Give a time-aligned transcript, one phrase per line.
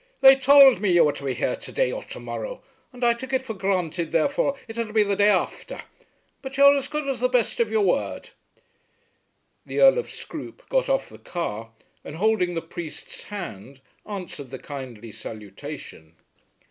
[0.21, 3.13] They tould me you were to be here to day or to morrow, and I
[3.13, 5.83] took it for granted therefore it 'd be the day afther.
[6.41, 8.31] But you're as good as the best of your word."
[9.63, 11.69] The Earl of Scroope got off the car,
[12.03, 16.15] and holding the priest's hand, answered the kindly salutation.